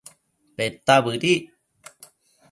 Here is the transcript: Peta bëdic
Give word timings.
Peta 0.55 0.95
bëdic 1.03 1.43